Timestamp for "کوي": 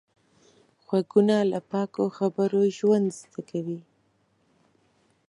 3.49-3.79